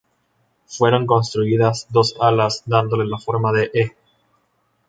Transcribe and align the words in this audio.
Fueron 0.65 1.05
construidas 1.05 1.85
dos 1.91 2.15
alas 2.19 2.63
dándole 2.65 3.05
la 3.05 3.19
forma 3.19 3.51
de 3.51 3.69
"E". 3.71 3.91